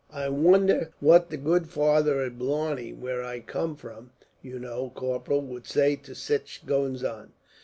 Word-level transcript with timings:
I 0.09 0.29
wonder 0.29 0.89
what 0.99 1.29
the 1.29 1.37
good 1.37 1.67
father 1.69 2.23
at 2.23 2.39
Blarney, 2.39 2.91
where 2.91 3.23
I 3.23 3.39
come 3.39 3.75
from, 3.75 4.09
you 4.41 4.57
know, 4.57 4.89
Corporal, 4.95 5.41
would 5.41 5.67
say 5.67 5.95
to 5.95 6.15
sich 6.15 6.65
goings 6.65 7.03
on. 7.03 7.33